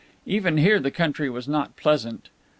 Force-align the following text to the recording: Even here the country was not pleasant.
Even 0.25 0.57
here 0.57 0.79
the 0.79 0.89
country 0.89 1.29
was 1.29 1.47
not 1.47 1.75
pleasant. 1.75 2.29